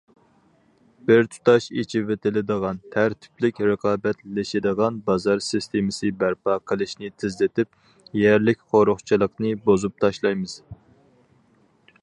[1.09, 10.57] بىرتۇتاش ئېچىۋېتىلىدىغان، تەرتىپلىك رىقابەتلىشىدىغان بازار سىستېمىسى بەرپا قىلىشنى تېزلىتىپ، يەرلىك قورۇقچىلىقنى بۇزۇپ تاشلايمىز.